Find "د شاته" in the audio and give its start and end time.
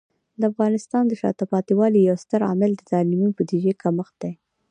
1.07-1.45